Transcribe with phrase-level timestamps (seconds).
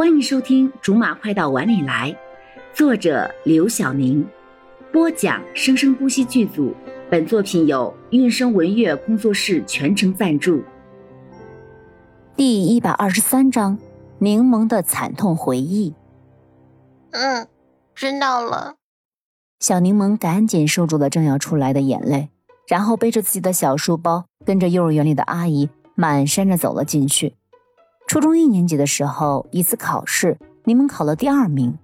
[0.00, 2.10] 欢迎收听《竹马快到碗里来》，
[2.74, 4.26] 作者刘晓宁，
[4.90, 6.74] 播讲生生不息剧组。
[7.10, 10.62] 本作品由韵声文乐工作室全程赞助。
[12.34, 13.76] 第一百二十三章：
[14.20, 15.92] 柠檬的惨痛回忆。
[17.10, 17.46] 嗯，
[17.94, 18.76] 知道了。
[19.58, 22.30] 小柠檬赶紧收住了正要出来的眼泪，
[22.66, 27.34] 然后背着自己的小书包，跟着幼儿园里的阿姨满跚着走了进去。
[28.10, 31.78] 初中一年级的时候，一次考试，柠檬考了第二名，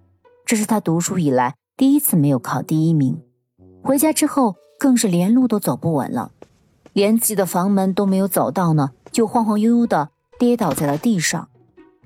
[0.45, 3.23] 这是他读书以来第一次没有考第一名。
[3.80, 6.33] 回家之后，更是连路都走不稳了，
[6.93, 11.48] 连自己的房门都没有走到呢，就晃晃悠悠的跌倒在了地上，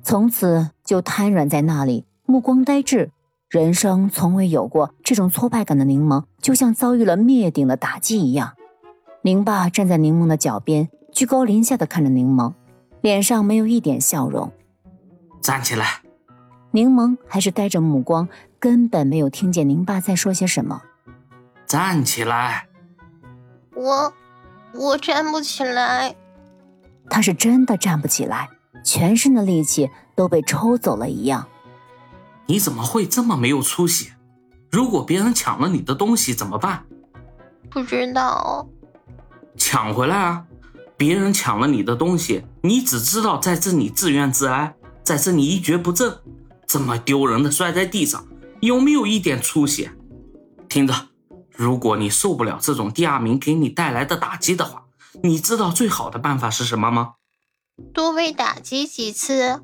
[0.03, 3.13] 从此就瘫软在那里，目光呆滞。
[3.49, 8.53] 人生从未有过这种挫败感的柠檬，就像遭遇了灭顶的打击一样。
[9.23, 12.53] 宁爸站在柠檬的脚边，居高临下的看着柠檬。
[13.01, 14.53] 脸上没有一点笑容。
[15.41, 16.03] 站起来！
[16.73, 20.83] 柠檬还是呆着目光，根本没有听见宁爸在说些什么。
[21.67, 22.69] 站起来！
[23.75, 24.13] 我，
[24.75, 26.15] 我站不起来。
[27.09, 28.49] 他是真的站不起来，
[28.85, 31.49] 全身的力气都被抽走了一样。
[32.47, 34.13] 你怎么会这么没有出息？
[34.71, 36.85] 如果别人抢了你的东西怎么办？
[37.71, 38.69] 不知道。
[39.57, 40.47] 抢回来啊！
[41.01, 46.19] 别人抢了你的东西，你只知道在这里自怨自哀，在这里一蹶不振，
[46.67, 48.27] 这么丢人的摔在地上，
[48.61, 49.89] 有没有一点出息？
[50.69, 51.09] 听着，
[51.57, 54.89] 如果你受不了这种第二名给你带来的打击的话，
[55.23, 57.15] 你知道最好的办法是什么吗？
[57.95, 59.63] 多被打击几次？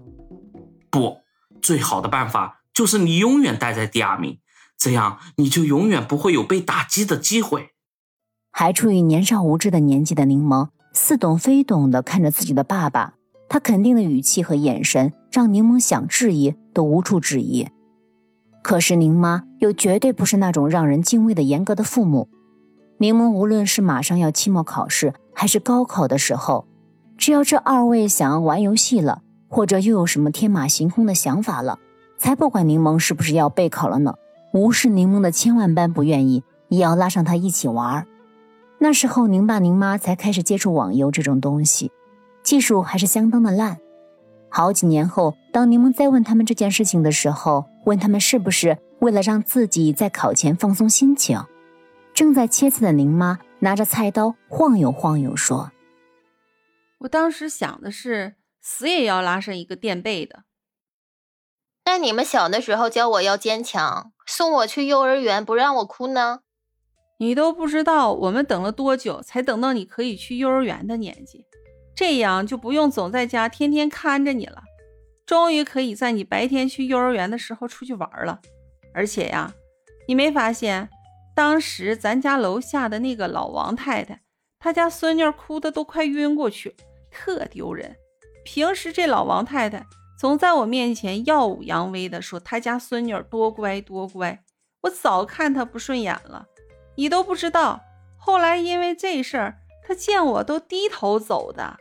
[0.89, 1.19] 不，
[1.61, 4.39] 最好的办法就是你永远待在第二名，
[4.79, 7.73] 这样你就永远不会有被打击的机会。
[8.51, 10.71] 还处于年少无知的年纪的柠檬。
[10.97, 13.13] 似懂非懂地看着自己的爸爸，
[13.51, 17.69] 他肯定的语气和眼神让柠檬想质疑都无处质疑。
[18.63, 22.31] 可是宁妈又绝对不是那种让人敬畏的严格的父母。
[22.97, 26.67] 柠檬无论是马上要期末考试，还是高考的时候，
[27.19, 31.79] 只要这二位想要玩游戏了，或者又有什么天马行空的想法了，
[32.17, 34.15] 才不管柠檬是不是要备考了呢。
[34.55, 38.07] 无视柠檬的千万般不愿意，也要拉上他一起玩儿。
[38.87, 41.91] 那时候，宁爸宁妈才开始接触网游这种东西，
[42.45, 43.81] 技术还是相当的烂。
[44.49, 51.45] 好几年后，当柠檬再问他们这件事情的时候，问他们是不是为了让自己在考前放松心情，
[52.15, 55.73] 正在切菜的宁妈拿着菜刀晃悠晃悠说
[57.03, 60.45] ：“我当时想的是，死也要拉上一个垫背的。
[61.87, 66.43] 那你们小的时候教我要坚强，送我去幼儿园不让我哭呢？”
[67.19, 71.47] 你都不知道我们等了多久，才等到你可以去幼儿园的年纪，
[71.95, 74.63] 这样就不用总在家天天看着你了。
[75.25, 78.41] 终于可以在你白天去幼儿园的时候出去玩了。
[78.95, 79.53] 而且呀，
[80.07, 80.89] 你没发现，
[81.35, 84.21] 当时咱家楼下的那个老王太太，
[84.59, 86.77] 她家孙女哭的都快晕过去，
[87.11, 87.97] 特丢人。
[88.45, 89.85] 平时这老王太太
[90.19, 94.45] 总在我面前耀武扬威的说她家孙女多乖多乖，
[94.83, 96.47] 我早看她不顺眼了。
[96.97, 97.81] 你都不知道，
[98.17, 101.77] 后来因为这事儿，他见我都低头走的，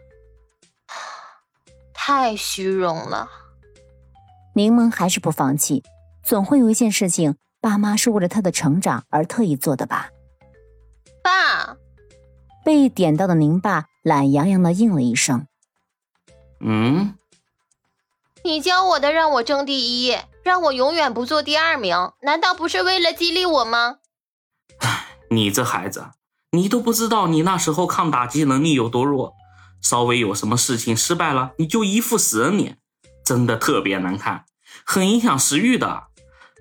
[1.93, 3.29] 太虚荣了。
[4.53, 5.83] 柠檬还是不放弃，
[6.23, 10.09] 总会有一件事情，爸妈是为了他的成长而特意做的吧？
[11.23, 11.77] 爸，
[12.63, 15.47] 被点到的宁爸懒洋洋的应了一声
[16.61, 17.17] ：“嗯。”
[18.43, 23.97] 你教我的，让我争第一，让我永远不做第二名，难道不是为了激励我吗？
[25.29, 26.11] 你这孩子，
[26.51, 29.33] 你都不知道你那时候抗打击能力有多弱，
[29.81, 32.77] 稍微有什么事情失败了，你就一副死人脸，
[33.23, 34.45] 真的特别难看，
[34.85, 36.03] 很影响食欲的。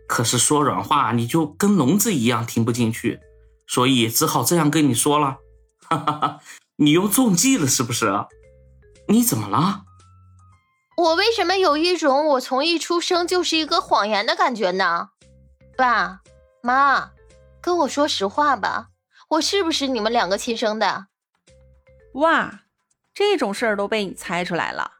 [0.06, 3.20] 可是说软话，你就跟聋子一样听不进去，
[3.66, 5.38] 所以只好这样跟你说了。
[5.88, 6.40] 哈哈哈，
[6.76, 8.26] 你又中计了是不是？
[9.08, 9.82] 你怎么了？
[10.96, 15.08] 我为什么有一种我从一出生就是一个谎言的感觉呢？
[15.76, 16.20] 爸
[16.62, 17.10] 妈。
[17.64, 18.90] 跟我说实话吧，
[19.30, 21.06] 我是不是你们两个亲生的？
[22.12, 22.64] 哇，
[23.14, 24.92] 这种事儿都被你猜出来了。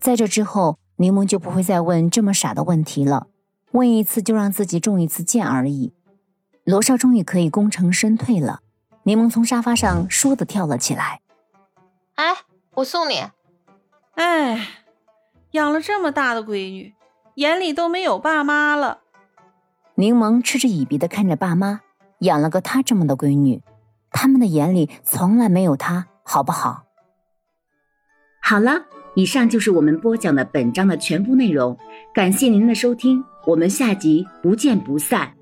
[0.00, 3.28] 在这之后，柠檬就不会再问这么傻的问题了。
[3.70, 5.94] 问一次就让自己中一次箭而已。
[6.64, 8.62] 罗少终于可以功成身退了。
[9.04, 11.20] 柠檬从沙发上倏地跳了起来。
[12.16, 12.34] 哎，
[12.74, 13.24] 我送你。
[14.16, 14.66] 哎，
[15.52, 16.96] 养了这么大的闺女，
[17.36, 19.02] 眼里都没有爸妈了。
[20.00, 21.82] 柠檬嗤之以鼻的看着爸妈，
[22.20, 23.60] 养了个他这么的闺女，
[24.10, 26.84] 他们的眼里从来没有他，好不好？
[28.40, 31.76] 好了，以上就是我们播讲的本章的全部内容，
[32.14, 35.34] 感谢您的收听，我们下集不见不散。